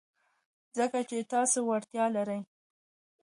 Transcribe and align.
ځکه 0.77 0.99
چې 1.09 1.17
تاسو 1.33 1.59
وړتیا 1.69 2.05
لرئ. 2.15 2.41